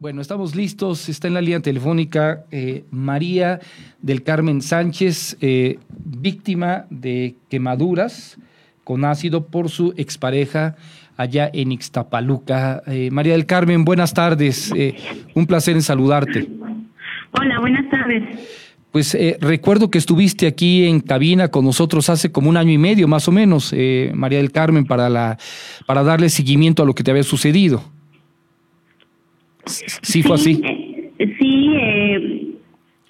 Bueno, 0.00 0.22
estamos 0.22 0.54
listos. 0.56 1.10
Está 1.10 1.28
en 1.28 1.34
la 1.34 1.42
línea 1.42 1.60
telefónica 1.60 2.44
eh, 2.50 2.84
María 2.90 3.60
del 4.00 4.22
Carmen 4.22 4.62
Sánchez, 4.62 5.36
eh, 5.42 5.78
víctima 5.90 6.86
de 6.88 7.34
quemaduras 7.50 8.38
con 8.82 9.04
ácido 9.04 9.48
por 9.48 9.68
su 9.68 9.92
expareja 9.98 10.74
allá 11.18 11.50
en 11.52 11.72
Ixtapaluca. 11.72 12.82
Eh, 12.86 13.10
María 13.12 13.34
del 13.34 13.44
Carmen, 13.44 13.84
buenas 13.84 14.14
tardes. 14.14 14.72
un 15.34 15.46
placer 15.46 15.76
en 15.76 15.82
saludarte. 15.82 16.48
Hola, 17.32 17.60
buenas 17.60 17.90
tardes. 17.90 18.22
Pues 18.92 19.14
recuerdo 19.38 19.90
que 19.90 19.98
estuviste 19.98 20.46
aquí 20.46 20.86
en 20.86 21.00
cabina 21.00 21.48
con 21.48 21.66
nosotros 21.66 22.08
hace 22.08 22.32
como 22.32 22.48
un 22.48 22.56
año 22.56 22.72
y 22.72 22.78
medio, 22.78 23.06
más 23.06 23.28
o 23.28 23.32
menos, 23.32 23.74
María 24.14 24.38
del 24.38 24.50
Carmen, 24.50 24.86
para, 24.86 25.10
la, 25.10 25.36
para 25.84 26.02
darle 26.02 26.30
seguimiento 26.30 26.84
a 26.84 26.86
lo 26.86 26.94
que 26.94 27.04
te 27.04 27.10
había 27.10 27.22
sucedido. 27.22 27.84
¿Sí 29.64 30.22
fue 30.22 30.36
así? 30.36 30.60
Eh, 30.64 31.36
sí, 31.38 31.72
eh, 31.74 32.46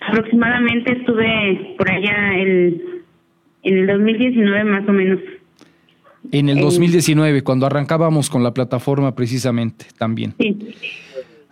aproximadamente 0.01 0.93
estuve 0.93 1.75
por 1.77 1.91
allá 1.91 2.35
el, 2.39 3.03
en 3.63 3.79
el 3.79 3.87
2019 3.87 4.65
más 4.65 4.89
o 4.89 4.93
menos. 4.93 5.21
En 6.33 6.49
el 6.49 6.61
2019, 6.61 7.43
cuando 7.43 7.67
arrancábamos 7.67 8.29
con 8.29 8.43
la 8.43 8.53
plataforma 8.53 9.15
precisamente 9.15 9.87
también. 9.97 10.35
Sí. 10.39 10.57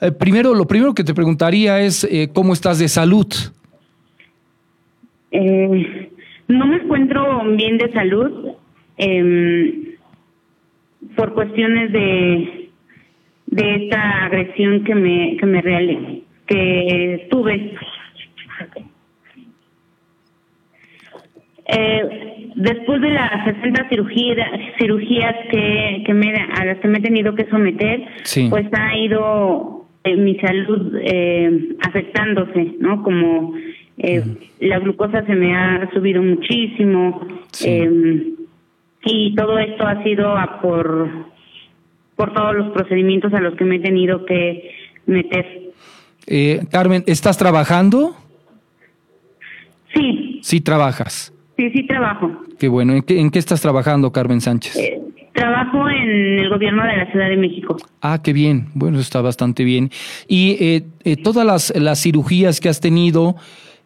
Eh, 0.00 0.12
primero, 0.12 0.54
lo 0.54 0.66
primero 0.66 0.94
que 0.94 1.04
te 1.04 1.14
preguntaría 1.14 1.80
es 1.80 2.08
cómo 2.32 2.52
estás 2.52 2.78
de 2.78 2.88
salud. 2.88 3.26
no 5.32 6.66
me 6.66 6.76
encuentro 6.76 7.42
bien 7.56 7.78
de 7.78 7.92
salud 7.92 8.52
em, 8.96 9.96
por 11.16 11.34
cuestiones 11.34 11.92
de 11.92 12.67
de 13.50 13.84
esta 13.84 14.26
agresión 14.26 14.84
que 14.84 14.94
me 14.94 15.36
que 15.36 15.46
me 15.46 16.22
que 16.46 17.26
tuve. 17.30 17.74
Eh, 21.70 22.50
después 22.54 23.00
de 23.02 23.10
las 23.10 23.44
60 23.44 23.88
cirugías, 23.90 24.48
cirugías 24.78 25.34
que, 25.50 26.02
que 26.06 26.14
me, 26.14 26.32
a 26.32 26.64
las 26.64 26.78
que 26.78 26.88
me 26.88 26.98
he 26.98 27.02
tenido 27.02 27.34
que 27.34 27.44
someter, 27.50 28.06
pues 28.48 28.66
ha 28.72 28.96
ido 28.96 29.86
eh, 30.04 30.16
mi 30.16 30.36
salud 30.36 30.96
eh, 31.02 31.76
afectándose, 31.86 32.76
¿no? 32.80 33.02
Como 33.02 33.54
eh, 33.98 34.22
la 34.60 34.78
glucosa 34.78 35.24
se 35.26 35.34
me 35.34 35.54
ha 35.54 35.90
subido 35.92 36.22
muchísimo 36.22 37.26
eh, 37.64 38.32
y 39.04 39.34
todo 39.34 39.58
esto 39.58 39.86
ha 39.86 40.02
sido 40.04 40.36
a 40.36 40.60
por 40.60 41.28
por 42.18 42.34
todos 42.34 42.56
los 42.56 42.72
procedimientos 42.72 43.32
a 43.32 43.40
los 43.40 43.54
que 43.54 43.64
me 43.64 43.76
he 43.76 43.78
tenido 43.78 44.26
que 44.26 44.72
meter. 45.06 45.70
Eh, 46.26 46.60
Carmen, 46.68 47.04
¿estás 47.06 47.38
trabajando? 47.38 48.16
Sí. 49.94 50.40
Sí 50.42 50.60
trabajas. 50.60 51.32
Sí, 51.56 51.70
sí 51.70 51.86
trabajo. 51.86 52.30
Qué 52.58 52.66
bueno. 52.66 52.94
¿En 52.94 53.02
qué, 53.02 53.20
en 53.20 53.30
qué 53.30 53.38
estás 53.38 53.62
trabajando, 53.62 54.10
Carmen 54.10 54.40
Sánchez? 54.40 54.76
Eh, 54.76 55.00
trabajo 55.32 55.88
en 55.88 56.40
el 56.40 56.50
gobierno 56.50 56.84
de 56.84 56.96
la 56.96 57.10
Ciudad 57.12 57.28
de 57.28 57.36
México. 57.36 57.76
Ah, 58.02 58.20
qué 58.22 58.32
bien. 58.32 58.66
Bueno, 58.74 58.98
está 58.98 59.20
bastante 59.20 59.62
bien. 59.62 59.90
¿Y 60.26 60.56
eh, 60.60 60.86
eh 61.04 61.16
todas 61.22 61.46
las, 61.46 61.72
las 61.76 62.02
cirugías 62.02 62.60
que 62.60 62.68
has 62.68 62.80
tenido, 62.80 63.36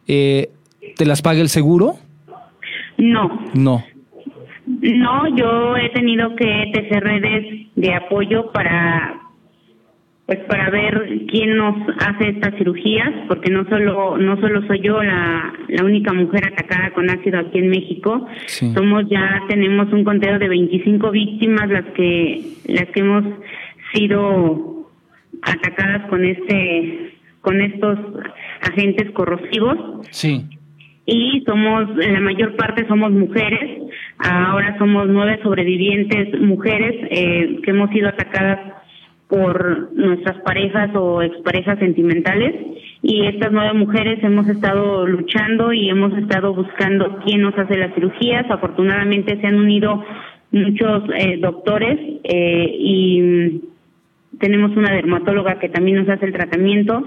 eh, 0.07 0.49
te 0.97 1.05
las 1.05 1.21
paga 1.21 1.39
el 1.39 1.49
seguro? 1.49 1.97
No. 2.97 3.45
No. 3.53 3.83
No, 4.83 5.33
yo 5.33 5.77
he 5.77 5.89
tenido 5.91 6.35
que 6.35 6.71
tejer 6.73 7.03
redes 7.03 7.67
de 7.75 7.93
apoyo 7.93 8.51
para 8.51 9.19
pues 10.25 10.39
para 10.47 10.69
ver 10.69 11.25
quién 11.29 11.57
nos 11.57 11.75
hace 11.99 12.29
estas 12.29 12.55
cirugías, 12.57 13.09
porque 13.27 13.49
no 13.49 13.65
solo 13.69 14.17
no 14.17 14.39
solo 14.41 14.65
soy 14.67 14.81
yo 14.81 15.01
la, 15.01 15.53
la 15.69 15.85
única 15.85 16.11
mujer 16.13 16.47
atacada 16.47 16.91
con 16.91 17.09
ácido 17.09 17.39
aquí 17.39 17.59
en 17.59 17.69
México, 17.69 18.27
somos 18.73 19.03
ya 19.09 19.43
tenemos 19.47 19.91
un 19.93 20.03
conteo 20.03 20.37
de 20.37 20.49
25 20.49 21.11
víctimas 21.11 21.69
las 21.69 21.85
que 21.93 22.41
las 22.67 22.87
que 22.89 22.99
hemos 22.99 23.23
sido 23.93 24.89
atacadas 25.41 26.09
con 26.09 26.25
este 26.25 27.13
con 27.39 27.61
estos 27.61 27.99
agentes 28.61 29.11
corrosivos. 29.11 30.07
Sí. 30.11 30.45
Y 31.05 31.43
somos 31.45 31.95
la 31.95 32.19
mayor 32.19 32.55
parte 32.55 32.87
somos 32.87 33.11
mujeres 33.11 33.82
Ahora 34.23 34.77
somos 34.77 35.09
nueve 35.09 35.37
sobrevivientes 35.43 36.39
mujeres 36.39 36.95
eh, 37.11 37.59
que 37.61 37.71
hemos 37.71 37.89
sido 37.89 38.07
atacadas 38.07 38.57
por 39.27 39.91
nuestras 39.93 40.39
parejas 40.43 40.91
o 40.95 41.21
exparejas 41.21 41.77
sentimentales 41.79 42.55
y 43.01 43.25
estas 43.25 43.51
nueve 43.51 43.73
mujeres 43.73 44.23
hemos 44.23 44.47
estado 44.47 45.05
luchando 45.05 45.73
y 45.73 45.89
hemos 45.89 46.17
estado 46.17 46.53
buscando 46.53 47.19
quién 47.25 47.41
nos 47.41 47.57
hace 47.57 47.75
las 47.75 47.93
cirugías. 47.95 48.49
Afortunadamente 48.49 49.41
se 49.41 49.47
han 49.47 49.55
unido 49.55 50.01
muchos 50.51 51.03
eh, 51.17 51.37
doctores 51.41 51.99
eh, 52.23 52.75
y 52.79 53.61
tenemos 54.39 54.71
una 54.77 54.93
dermatóloga 54.93 55.59
que 55.59 55.67
también 55.67 55.97
nos 55.97 56.07
hace 56.07 56.27
el 56.27 56.33
tratamiento. 56.33 57.03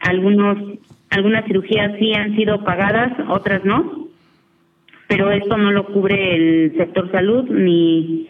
Algunos, 0.00 0.58
algunas 1.10 1.44
cirugías 1.44 1.92
sí 2.00 2.12
han 2.14 2.34
sido 2.34 2.64
pagadas, 2.64 3.12
otras 3.28 3.64
no 3.64 4.01
pero 5.12 5.30
esto 5.30 5.58
no 5.58 5.70
lo 5.72 5.84
cubre 5.86 6.36
el 6.36 6.74
sector 6.74 7.10
salud 7.12 7.44
ni... 7.50 8.28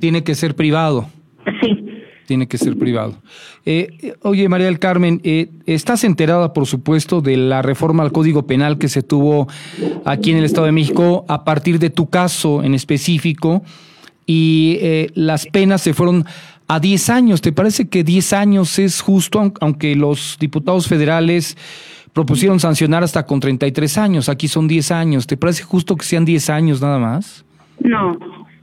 Tiene 0.00 0.24
que 0.24 0.34
ser 0.34 0.56
privado. 0.56 1.08
Sí. 1.60 1.86
Tiene 2.26 2.48
que 2.48 2.58
ser 2.58 2.76
privado. 2.76 3.14
Eh, 3.64 4.14
oye, 4.22 4.48
María 4.48 4.66
del 4.66 4.80
Carmen, 4.80 5.20
eh, 5.22 5.50
estás 5.66 6.02
enterada, 6.02 6.52
por 6.52 6.66
supuesto, 6.66 7.20
de 7.20 7.36
la 7.36 7.62
reforma 7.62 8.02
al 8.02 8.10
Código 8.10 8.48
Penal 8.48 8.78
que 8.78 8.88
se 8.88 9.04
tuvo 9.04 9.46
aquí 10.04 10.32
en 10.32 10.38
el 10.38 10.44
Estado 10.44 10.66
de 10.66 10.72
México 10.72 11.24
a 11.28 11.44
partir 11.44 11.78
de 11.78 11.90
tu 11.90 12.10
caso 12.10 12.64
en 12.64 12.74
específico 12.74 13.62
y 14.26 14.78
eh, 14.80 15.10
las 15.14 15.46
penas 15.46 15.82
se 15.82 15.94
fueron 15.94 16.24
a 16.66 16.80
10 16.80 17.10
años. 17.10 17.40
¿Te 17.40 17.52
parece 17.52 17.88
que 17.88 18.02
10 18.02 18.32
años 18.32 18.80
es 18.80 19.00
justo, 19.00 19.52
aunque 19.60 19.94
los 19.94 20.36
diputados 20.40 20.88
federales 20.88 21.56
propusieron 22.16 22.58
sancionar 22.60 23.02
hasta 23.02 23.26
con 23.26 23.40
33 23.40 23.98
años, 23.98 24.30
aquí 24.30 24.48
son 24.48 24.66
10 24.66 24.90
años. 24.90 25.26
¿Te 25.26 25.36
parece 25.36 25.64
justo 25.64 25.96
que 25.96 26.04
sean 26.06 26.24
10 26.24 26.48
años 26.48 26.80
nada 26.80 26.98
más? 26.98 27.44
No, 27.80 28.18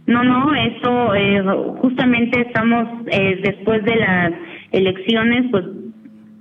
no, 0.08 0.24
no, 0.24 0.56
esto 0.56 1.14
eh, 1.14 1.44
justamente 1.80 2.42
estamos 2.42 2.88
eh, 3.12 3.40
después 3.44 3.86
de 3.86 3.96
las 3.96 4.34
elecciones, 4.72 5.52
pues 5.52 5.66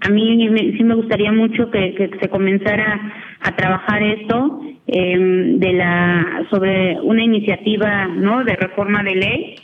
a 0.01 0.09
mí 0.09 0.49
sí 0.79 0.83
me 0.83 0.95
gustaría 0.95 1.31
mucho 1.33 1.71
que, 1.71 2.11
se 2.19 2.29
comenzara 2.31 2.99
a 3.41 3.57
trabajar 3.57 4.03
esto 4.03 4.63
eh, 4.87 5.19
de 5.59 5.73
la 5.75 6.47
sobre 6.49 6.99
una 7.03 7.23
iniciativa, 7.23 8.07
¿no? 8.07 8.43
De 8.43 8.57
reforma 8.57 9.03
de 9.03 9.15
ley 9.17 9.55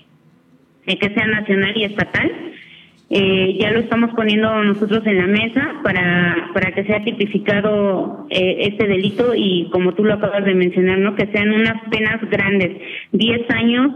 que 0.84 1.14
sea 1.14 1.26
nacional 1.26 1.74
y 1.76 1.84
estatal 1.84 2.30
eh, 3.10 3.56
ya 3.58 3.70
lo 3.72 3.80
estamos 3.80 4.10
poniendo 4.14 4.62
nosotros 4.64 5.06
en 5.06 5.16
la 5.16 5.26
mesa 5.26 5.80
para, 5.82 6.50
para 6.52 6.72
que 6.72 6.84
sea 6.84 7.02
tipificado 7.04 8.26
eh, 8.28 8.68
este 8.70 8.86
delito 8.86 9.32
y 9.34 9.68
como 9.72 9.94
tú 9.94 10.04
lo 10.04 10.14
acabas 10.14 10.44
de 10.44 10.54
mencionar, 10.54 10.98
¿no? 10.98 11.16
que 11.16 11.26
sean 11.28 11.52
unas 11.52 11.82
penas 11.90 12.20
grandes. 12.30 12.76
Diez 13.12 13.48
años 13.50 13.92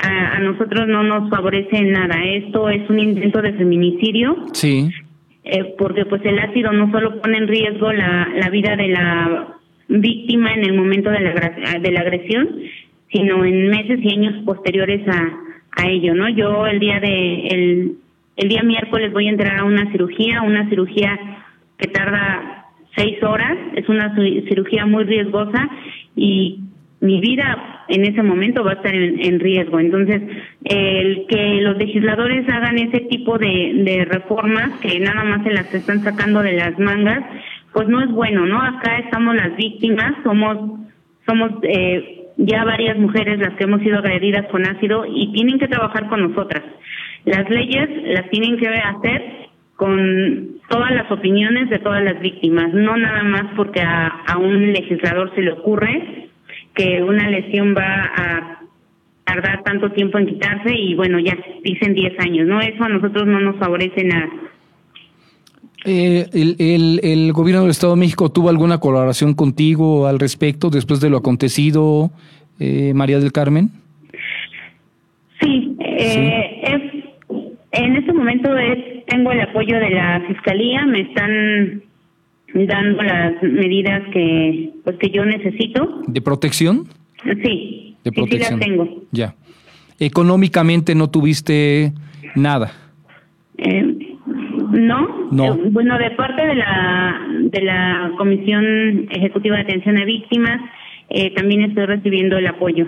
a, 0.00 0.40
nosotros 0.40 0.88
no 0.88 1.04
nos 1.04 1.30
favorece 1.30 1.80
nada. 1.82 2.24
Esto 2.24 2.68
es 2.68 2.88
un 2.90 2.98
intento 2.98 3.40
de 3.40 3.52
feminicidio. 3.52 4.36
Sí. 4.52 4.90
Eh, 5.44 5.76
porque 5.78 6.04
pues 6.06 6.24
el 6.24 6.40
ácido 6.40 6.72
no 6.72 6.90
solo 6.90 7.20
pone 7.22 7.38
en 7.38 7.46
riesgo 7.46 7.92
la, 7.92 8.28
la 8.34 8.50
vida 8.50 8.74
de 8.74 8.88
la 8.88 9.58
víctima 9.86 10.52
en 10.52 10.64
el 10.64 10.74
momento 10.74 11.10
de 11.10 11.20
la, 11.20 11.78
de 11.80 11.90
la 11.92 12.00
agresión, 12.00 12.48
sino 13.12 13.44
en 13.44 13.68
meses 13.68 14.00
y 14.02 14.12
años 14.12 14.42
posteriores 14.44 15.06
a, 15.06 15.38
a 15.76 15.88
ello, 15.88 16.16
¿no? 16.16 16.28
Yo 16.30 16.66
el 16.66 16.80
día 16.80 16.98
de 16.98 17.46
el 17.46 17.96
el 18.36 18.48
día 18.48 18.62
miércoles 18.62 19.12
voy 19.12 19.26
a 19.26 19.30
entrar 19.30 19.58
a 19.58 19.64
una 19.64 19.90
cirugía, 19.90 20.42
una 20.42 20.68
cirugía 20.68 21.18
que 21.78 21.88
tarda 21.88 22.66
seis 22.94 23.22
horas, 23.22 23.56
es 23.74 23.88
una 23.88 24.14
cirugía 24.14 24.86
muy 24.86 25.04
riesgosa 25.04 25.68
y 26.14 26.60
mi 27.00 27.20
vida 27.20 27.84
en 27.88 28.04
ese 28.04 28.22
momento 28.22 28.64
va 28.64 28.72
a 28.72 28.74
estar 28.74 28.94
en, 28.94 29.38
riesgo. 29.38 29.78
Entonces, 29.78 30.22
el 30.64 31.26
que 31.28 31.60
los 31.60 31.76
legisladores 31.76 32.48
hagan 32.48 32.78
ese 32.78 33.00
tipo 33.00 33.38
de, 33.38 33.72
de 33.84 34.04
reformas 34.06 34.80
que 34.80 34.98
nada 34.98 35.24
más 35.24 35.44
se 35.44 35.52
las 35.52 35.72
están 35.74 36.02
sacando 36.02 36.42
de 36.42 36.52
las 36.52 36.78
mangas, 36.78 37.22
pues 37.72 37.86
no 37.88 38.00
es 38.00 38.10
bueno, 38.10 38.46
¿no? 38.46 38.60
Acá 38.60 38.98
estamos 38.98 39.36
las 39.36 39.54
víctimas, 39.56 40.14
somos 40.24 40.80
somos 41.26 41.50
eh, 41.62 42.28
ya 42.36 42.64
varias 42.64 42.96
mujeres 42.98 43.38
las 43.38 43.54
que 43.54 43.64
hemos 43.64 43.80
sido 43.80 43.98
agredidas 43.98 44.46
con 44.50 44.66
ácido 44.66 45.04
y 45.06 45.32
tienen 45.32 45.58
que 45.58 45.68
trabajar 45.68 46.08
con 46.08 46.22
nosotras. 46.28 46.62
Las 47.26 47.50
leyes 47.50 47.88
las 48.04 48.30
tienen 48.30 48.56
que 48.56 48.68
hacer 48.68 49.48
con 49.76 50.60
todas 50.68 50.90
las 50.92 51.10
opiniones 51.10 51.68
de 51.68 51.78
todas 51.80 52.02
las 52.02 52.18
víctimas, 52.20 52.72
no 52.72 52.96
nada 52.96 53.22
más 53.24 53.52
porque 53.56 53.80
a, 53.82 54.38
un 54.38 54.72
legislador 54.72 55.32
se 55.34 55.42
le 55.42 55.52
ocurre 55.52 56.28
que 56.74 57.02
una 57.02 57.28
lesión 57.28 57.74
va 57.76 58.10
a, 58.16 58.52
tardar 59.24 59.64
tanto 59.64 59.90
tiempo 59.90 60.18
en 60.18 60.26
quitarse 60.26 60.72
y 60.72 60.94
bueno, 60.94 61.18
ya 61.18 61.36
dicen 61.64 61.94
10 61.94 62.20
años, 62.20 62.46
¿no? 62.46 62.60
Eso 62.60 62.84
a 62.84 62.88
nosotros 62.88 63.26
no 63.26 63.40
nos 63.40 63.56
favorece 63.56 64.04
nada. 64.04 64.30
Eh, 65.84 66.26
el, 66.32 66.54
el, 66.60 67.00
el, 67.02 67.32
gobierno 67.32 67.62
del 67.62 67.72
Estado 67.72 67.94
de 67.94 68.00
México 68.00 68.30
tuvo 68.30 68.50
alguna 68.50 68.78
colaboración 68.78 69.34
contigo 69.34 70.06
al 70.06 70.20
respecto 70.20 70.70
después 70.70 71.00
de 71.00 71.10
lo 71.10 71.16
acontecido, 71.16 72.12
eh, 72.60 72.92
María 72.94 73.18
del 73.18 73.32
Carmen? 73.32 73.70
Sí, 75.40 75.76
eh, 75.80 76.60
es, 76.62 76.85
en 77.76 77.96
este 77.96 78.12
momento 78.12 78.56
es, 78.56 79.04
tengo 79.06 79.32
el 79.32 79.40
apoyo 79.40 79.78
de 79.78 79.90
la 79.90 80.22
Fiscalía, 80.26 80.84
me 80.86 81.00
están 81.00 81.82
dando 82.54 83.02
las 83.02 83.42
medidas 83.42 84.02
que 84.12 84.70
pues 84.84 84.96
que 84.96 85.10
yo 85.10 85.24
necesito. 85.24 86.02
¿De 86.06 86.20
protección? 86.20 86.84
Sí, 87.42 87.96
de 88.04 88.12
protección. 88.12 88.60
sí, 88.60 88.68
las 88.68 88.76
tengo. 88.76 89.02
Ya. 89.10 89.34
¿Económicamente 89.98 90.94
no 90.94 91.10
tuviste 91.10 91.92
nada? 92.34 92.72
Eh, 93.58 94.16
no, 94.72 95.28
no. 95.30 95.54
Eh, 95.54 95.60
bueno, 95.70 95.98
de 95.98 96.10
parte 96.12 96.46
de 96.46 96.54
la 96.54 97.20
de 97.40 97.62
la 97.62 98.12
Comisión 98.18 99.08
Ejecutiva 99.10 99.56
de 99.56 99.62
Atención 99.62 99.98
a 99.98 100.04
Víctimas, 100.04 100.60
eh, 101.08 101.32
también 101.34 101.62
estoy 101.62 101.86
recibiendo 101.86 102.36
el 102.36 102.46
apoyo. 102.46 102.86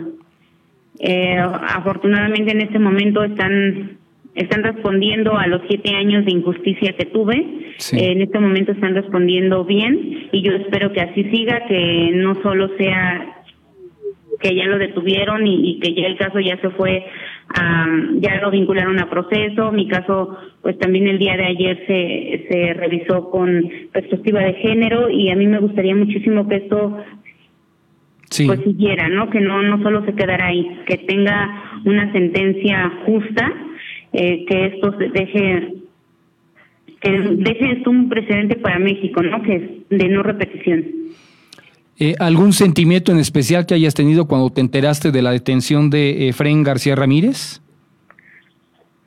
Eh, 0.98 1.38
afortunadamente 1.38 2.50
en 2.50 2.60
este 2.60 2.78
momento 2.78 3.22
están 3.22 3.98
están 4.34 4.62
respondiendo 4.62 5.36
a 5.36 5.46
los 5.46 5.62
siete 5.68 5.94
años 5.94 6.24
de 6.24 6.32
injusticia 6.32 6.92
que 6.92 7.06
tuve. 7.06 7.36
en 7.92 8.22
este 8.22 8.38
momento 8.38 8.72
están 8.72 8.94
respondiendo 8.94 9.64
bien 9.64 10.28
y 10.32 10.42
yo 10.42 10.52
espero 10.52 10.92
que 10.92 11.00
así 11.00 11.24
siga, 11.24 11.66
que 11.66 12.10
no 12.14 12.40
solo 12.42 12.70
sea 12.76 13.34
que 14.40 14.54
ya 14.54 14.66
lo 14.66 14.78
detuvieron 14.78 15.46
y, 15.46 15.80
que 15.80 15.94
ya 15.94 16.06
el 16.06 16.16
caso 16.16 16.38
ya 16.38 16.56
se 16.60 16.70
fue, 16.70 17.04
ya 18.20 18.40
lo 18.40 18.50
vincularon 18.50 19.00
a 19.00 19.10
proceso. 19.10 19.72
Mi 19.72 19.88
caso, 19.88 20.36
pues 20.62 20.78
también 20.78 21.08
el 21.08 21.18
día 21.18 21.36
de 21.36 21.46
ayer 21.46 21.84
se, 21.86 22.46
se 22.48 22.74
revisó 22.74 23.30
con 23.30 23.68
perspectiva 23.92 24.40
de 24.40 24.54
género 24.54 25.10
y 25.10 25.30
a 25.30 25.36
mí 25.36 25.46
me 25.46 25.58
gustaría 25.58 25.94
muchísimo 25.94 26.48
que 26.48 26.56
esto 26.56 26.98
pues 28.46 28.60
siguiera, 28.60 29.08
¿no? 29.08 29.30
Que 29.30 29.40
no, 29.40 29.62
no 29.62 29.82
solo 29.82 30.04
se 30.04 30.14
quedara 30.14 30.46
ahí, 30.46 30.80
que 30.86 30.98
tenga 30.98 31.80
una 31.84 32.12
sentencia 32.12 32.92
justa, 33.06 33.52
eh, 34.12 34.44
que 34.46 34.66
esto 34.66 34.90
deje 34.90 35.74
que 37.00 37.10
deje 37.10 37.72
esto 37.72 37.90
un 37.90 38.08
precedente 38.08 38.56
para 38.56 38.78
México, 38.78 39.22
¿no? 39.22 39.40
Que 39.42 39.54
es 39.56 39.88
de 39.88 40.08
no 40.08 40.22
repetición. 40.22 40.84
Eh, 42.00 42.14
¿Algún 42.18 42.52
sentimiento 42.52 43.12
en 43.12 43.18
especial 43.18 43.66
que 43.66 43.74
hayas 43.74 43.94
tenido 43.94 44.26
cuando 44.26 44.50
te 44.50 44.60
enteraste 44.60 45.10
de 45.10 45.22
la 45.22 45.32
detención 45.32 45.90
de 45.90 46.28
Efraín 46.28 46.62
García 46.62 46.94
Ramírez? 46.94 47.60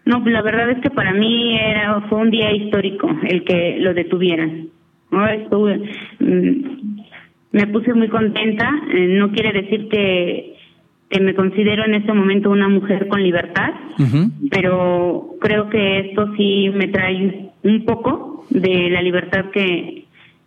No, 0.05 0.19
la 0.25 0.41
verdad 0.41 0.71
es 0.71 0.79
que 0.81 0.89
para 0.89 1.13
mí 1.13 1.57
era 1.57 2.01
fue 2.09 2.19
un 2.19 2.31
día 2.31 2.51
histórico 2.51 3.07
el 3.23 3.43
que 3.43 3.77
lo 3.79 3.93
detuvieran. 3.93 4.69
¿no? 5.11 5.27
Estuve, 5.27 5.77
mm, 6.19 7.01
me 7.51 7.67
puse 7.67 7.93
muy 7.93 8.09
contenta. 8.09 8.69
Eh, 8.93 9.07
no 9.17 9.31
quiere 9.31 9.61
decir 9.61 9.87
que 9.89 10.50
me 11.19 11.35
considero 11.35 11.85
en 11.85 11.95
este 11.95 12.13
momento 12.13 12.49
una 12.49 12.69
mujer 12.69 13.07
con 13.07 13.21
libertad, 13.21 13.71
pero 14.49 15.35
creo 15.41 15.69
que 15.69 15.99
esto 15.99 16.33
sí 16.37 16.69
me 16.73 16.87
trae 16.87 17.49
un 17.63 17.85
poco 17.85 18.45
de 18.49 18.89
la 18.89 19.01
libertad 19.01 19.45
que, 19.51 20.05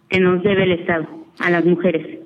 que 0.08 0.20
nos 0.20 0.42
debe 0.42 0.64
el 0.64 0.72
Estado 0.72 1.06
a 1.40 1.50
las 1.50 1.64
mujeres. 1.64 2.20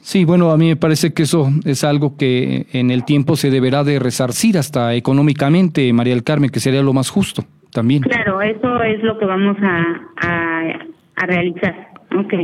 Sí, 0.00 0.24
bueno, 0.24 0.50
a 0.50 0.56
mí 0.56 0.68
me 0.68 0.76
parece 0.76 1.12
que 1.12 1.24
eso 1.24 1.50
es 1.64 1.84
algo 1.84 2.16
que 2.16 2.66
en 2.72 2.90
el 2.90 3.04
tiempo 3.04 3.36
se 3.36 3.50
deberá 3.50 3.84
de 3.84 3.98
resarcir 3.98 4.56
hasta 4.56 4.94
económicamente, 4.94 5.92
María 5.92 6.14
del 6.14 6.24
Carmen, 6.24 6.50
que 6.50 6.60
sería 6.60 6.82
lo 6.82 6.92
más 6.92 7.10
justo 7.10 7.44
también. 7.72 8.02
Claro, 8.02 8.40
eso 8.40 8.82
es 8.82 9.02
lo 9.02 9.18
que 9.18 9.26
vamos 9.26 9.56
a, 9.60 10.78
a, 11.16 11.26
realizar. 11.26 11.88
Ok, 12.18 12.34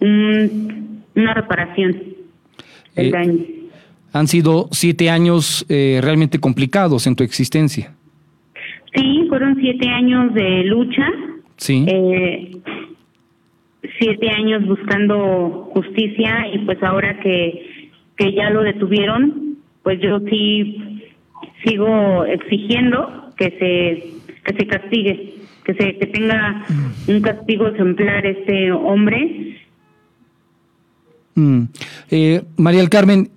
una 0.00 1.34
reparación 1.34 1.92
del 2.94 3.06
eh, 3.06 3.10
daño. 3.10 3.57
Han 4.18 4.26
sido 4.26 4.68
siete 4.72 5.10
años 5.10 5.64
eh, 5.68 6.00
realmente 6.02 6.40
complicados 6.40 7.06
en 7.06 7.14
tu 7.14 7.22
existencia. 7.22 7.94
Sí, 8.92 9.26
fueron 9.28 9.54
siete 9.60 9.88
años 9.88 10.34
de 10.34 10.64
lucha. 10.64 11.06
Sí. 11.56 11.84
Eh, 11.86 12.56
siete 14.00 14.28
años 14.30 14.66
buscando 14.66 15.70
justicia 15.72 16.48
y 16.52 16.58
pues 16.66 16.82
ahora 16.82 17.20
que, 17.20 17.92
que 18.16 18.32
ya 18.32 18.50
lo 18.50 18.62
detuvieron, 18.64 19.56
pues 19.84 20.00
yo 20.00 20.18
sí 20.28 21.00
sigo 21.64 22.24
exigiendo 22.24 23.32
que 23.36 23.50
se, 23.50 24.42
que 24.42 24.58
se 24.58 24.66
castigue, 24.66 25.34
que, 25.64 25.74
se, 25.74 25.96
que 25.96 26.06
tenga 26.06 26.64
un 27.06 27.20
castigo 27.20 27.68
ejemplar 27.68 28.26
este 28.26 28.72
hombre. 28.72 29.60
Mm. 31.36 31.62
Eh, 32.10 32.42
María 32.56 32.80
del 32.80 32.90
Carmen, 32.90 33.30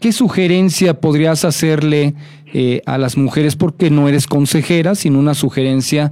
¿qué 0.00 0.12
sugerencia 0.12 1.00
podrías 1.00 1.44
hacerle 1.44 2.14
eh, 2.52 2.82
a 2.86 2.98
las 2.98 3.16
mujeres? 3.16 3.56
Porque 3.56 3.90
no 3.90 4.08
eres 4.08 4.26
consejera, 4.26 4.94
sino 4.94 5.18
una 5.18 5.34
sugerencia 5.34 6.10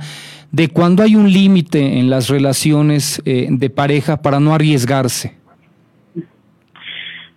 de 0.52 0.68
cuando 0.68 1.02
hay 1.02 1.16
un 1.16 1.30
límite 1.30 1.98
en 1.98 2.10
las 2.10 2.28
relaciones 2.28 3.22
eh, 3.26 3.48
de 3.50 3.70
pareja 3.70 4.22
para 4.22 4.40
no 4.40 4.54
arriesgarse? 4.54 5.36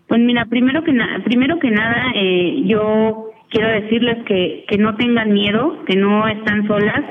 Pues 0.08 0.22
mira, 0.22 0.46
primero 0.46 0.84
que, 0.84 0.94
primero 1.24 1.60
que 1.60 1.72
nada, 1.72 2.12
eh, 2.16 2.64
yo 2.66 3.32
quiero 3.50 3.68
decirles 3.70 4.18
que, 4.26 4.66
que 4.68 4.78
no 4.78 4.96
tengan 4.96 5.32
miedo, 5.34 5.84
que 5.86 5.96
no 5.96 6.28
están 6.28 6.68
solas, 6.68 7.02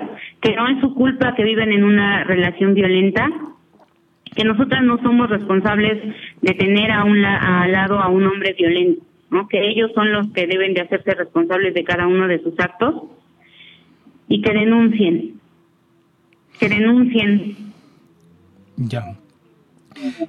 que 0.40 0.54
no 0.54 0.68
es 0.68 0.80
su 0.80 0.94
culpa 0.94 1.34
que 1.34 1.44
viven 1.44 1.72
en 1.72 1.84
una 1.84 2.24
relación 2.24 2.74
violenta, 2.74 3.28
que 4.34 4.44
nosotras 4.44 4.82
no 4.84 4.98
somos 5.02 5.28
responsables 5.28 6.14
de 6.40 6.54
tener 6.54 6.90
a 6.90 7.04
un 7.04 7.24
al 7.24 7.72
lado 7.72 7.98
a 7.98 8.08
un 8.08 8.26
hombre 8.26 8.54
violento, 8.54 9.02
¿no? 9.30 9.48
que 9.48 9.68
ellos 9.68 9.90
son 9.94 10.12
los 10.12 10.28
que 10.32 10.46
deben 10.46 10.74
de 10.74 10.82
hacerse 10.82 11.14
responsables 11.14 11.74
de 11.74 11.84
cada 11.84 12.06
uno 12.06 12.28
de 12.28 12.42
sus 12.42 12.58
actos 12.58 12.94
y 14.28 14.40
que 14.42 14.52
denuncien, 14.52 15.40
que 16.58 16.68
denuncien. 16.68 17.56
Ya. 18.76 19.16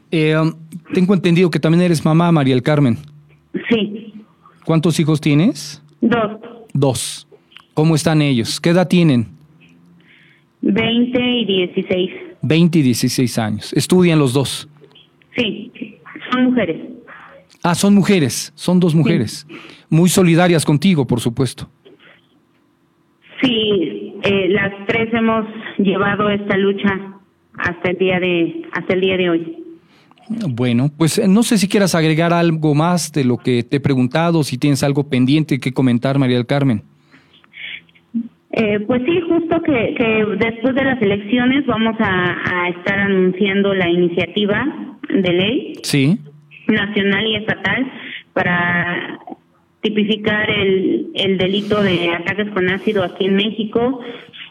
Eh, 0.09 0.35
um, 0.37 0.53
tengo 0.93 1.13
entendido 1.13 1.49
que 1.49 1.59
también 1.59 1.83
eres 1.83 2.03
mamá, 2.03 2.31
María 2.31 2.55
del 2.55 2.63
Carmen. 2.63 2.97
Sí. 3.69 4.13
¿Cuántos 4.65 4.99
hijos 4.99 5.21
tienes? 5.21 5.81
Dos. 6.01 6.41
Dos. 6.73 7.27
¿Cómo 7.73 7.95
están 7.95 8.21
ellos? 8.21 8.59
¿Qué 8.59 8.69
edad 8.71 8.87
tienen? 8.87 9.27
Veinte 10.61 11.21
y 11.21 11.45
dieciséis. 11.45 12.11
Veinte 12.41 12.79
y 12.79 12.81
dieciséis 12.81 13.37
años. 13.37 13.73
¿Estudian 13.73 14.19
los 14.19 14.33
dos? 14.33 14.67
Sí, 15.35 15.71
son 16.31 16.45
mujeres. 16.45 16.77
Ah, 17.63 17.75
son 17.75 17.93
mujeres, 17.93 18.51
son 18.55 18.79
dos 18.79 18.95
mujeres. 18.95 19.45
Muy 19.89 20.09
solidarias 20.09 20.65
contigo, 20.65 21.05
por 21.05 21.19
supuesto. 21.19 21.69
Sí, 23.41 24.15
eh, 24.23 24.49
las 24.49 24.71
tres 24.87 25.13
hemos 25.13 25.45
llevado 25.77 26.29
esta 26.29 26.57
lucha 26.57 27.19
hasta 27.57 27.91
el 27.91 27.97
día 27.97 28.19
de 28.19 28.63
hasta 28.71 28.93
el 28.93 29.01
día 29.01 29.17
de 29.17 29.29
hoy. 29.29 29.57
Bueno, 30.49 30.89
pues 30.95 31.17
eh, 31.17 31.27
no 31.27 31.43
sé 31.43 31.57
si 31.57 31.67
quieras 31.67 31.93
agregar 31.93 32.33
algo 32.33 32.73
más 32.73 33.11
de 33.11 33.25
lo 33.25 33.37
que 33.37 33.63
te 33.63 33.77
he 33.77 33.79
preguntado, 33.79 34.43
si 34.43 34.57
tienes 34.57 34.81
algo 34.83 35.09
pendiente 35.09 35.59
que 35.59 35.73
comentar, 35.73 36.17
María 36.17 36.37
del 36.37 36.45
Carmen. 36.45 36.83
Eh, 38.53 38.81
pues 38.81 39.01
sí, 39.05 39.21
justo 39.21 39.61
que, 39.61 39.95
que, 39.97 40.25
después 40.37 40.75
de 40.75 40.83
las 40.83 41.01
elecciones 41.01 41.65
vamos 41.65 41.95
a, 41.99 42.63
a, 42.65 42.69
estar 42.69 42.99
anunciando 42.99 43.73
la 43.73 43.89
iniciativa 43.89 44.97
de 45.09 45.31
ley 45.31 45.73
sí. 45.83 46.19
nacional 46.67 47.25
y 47.27 47.35
estatal 47.35 47.91
para 48.33 49.19
tipificar 49.81 50.49
el, 50.49 51.11
el 51.15 51.37
delito 51.37 51.81
de 51.81 52.09
ataques 52.09 52.49
con 52.51 52.69
ácido 52.69 53.03
aquí 53.03 53.25
en 53.25 53.35
México. 53.35 54.01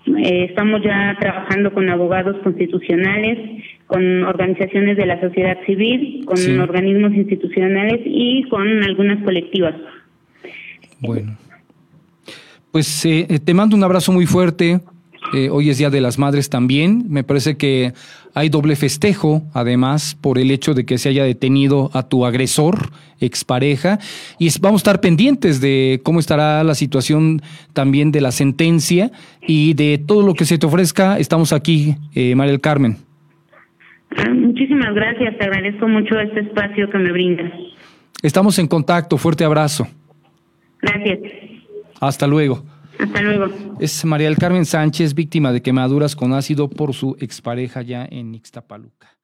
Eh, 0.07 0.47
estamos 0.49 0.83
ya 0.83 1.17
trabajando 1.21 1.73
con 1.73 1.89
abogados 1.91 2.37
constitucionales, 2.43 3.63
con 3.87 4.25
organizaciones 4.25 4.97
de 4.97 5.07
la 5.07 5.21
sociedad 5.21 5.59
civil, 5.67 6.25
con 6.25 6.39
organismos 6.59 7.13
institucionales 7.15 8.01
y 8.07 8.45
con 8.45 8.83
algunas 8.83 9.23
colectivas. 9.25 9.75
Bueno. 11.01 11.37
Pues 12.73 13.05
eh, 13.05 13.41
te 13.45 13.55
mando 13.55 13.77
un 13.77 13.83
abrazo 13.83 14.13
muy 14.13 14.27
fuerte. 14.27 14.81
Eh, 15.33 15.49
hoy 15.51 15.71
es 15.71 15.79
Día 15.79 15.91
de 15.91 16.01
las 16.01 16.19
Madres 16.19 16.51
también. 16.51 17.05
Me 17.09 17.25
parece 17.25 17.57
que 17.57 17.93
hay 18.35 18.49
doble 18.49 18.75
festejo, 18.75 19.43
además, 19.55 20.17
por 20.21 20.39
el 20.39 20.51
hecho 20.51 20.75
de 20.75 20.85
que 20.85 20.99
se 20.99 21.09
haya 21.09 21.25
detenido 21.25 21.91
a 21.93 22.09
tu 22.09 22.25
agresor, 22.25 22.91
expareja. 23.21 23.99
Y 24.39 24.49
vamos 24.61 24.81
a 24.81 24.83
estar 24.83 25.01
pendientes 25.01 25.61
de 25.61 26.01
cómo 26.05 26.21
estará 26.21 26.65
la 26.65 26.75
situación 26.75 27.43
también 27.73 28.13
de 28.13 28.21
la 28.21 28.33
sentencia 28.33 29.11
y 29.47 29.75
de 29.75 29.99
todo 29.99 30.23
lo 30.23 30.35
que 30.35 30.45
se 30.45 30.59
te 30.59 30.67
ofrezca. 30.67 31.19
Estamos 31.19 31.53
aquí, 31.53 31.97
eh, 32.15 32.35
María 32.35 32.53
del 32.53 32.61
Carmen. 32.61 32.97
Muchísimas 34.33 34.95
gracias. 34.95 35.39
Te 35.39 35.45
agradezco 35.45 35.87
mucho 35.87 36.19
este 36.19 36.41
espacio 36.41 36.91
que 36.91 36.99
me 36.99 37.13
brindas. 37.13 37.53
Estamos 38.23 38.59
en 38.59 38.67
contacto. 38.67 39.17
Fuerte 39.17 39.45
abrazo. 39.45 39.87
Gracias. 40.83 41.50
Hasta 42.01 42.27
luego. 42.27 42.65
Hasta 42.99 43.23
luego. 43.23 43.47
Es 43.79 44.05
María 44.05 44.29
del 44.29 44.39
Carmen 44.39 44.67
Sánchez, 44.67 45.15
víctima 45.15 45.53
de 45.53 45.63
quemaduras 45.63 46.17
con 46.17 46.33
ácido 46.33 46.69
por 46.69 46.95
su 46.95 47.17
expareja 47.21 47.83
ya 47.83 48.07
en 48.11 48.35
Ixtapaluca. 48.35 49.20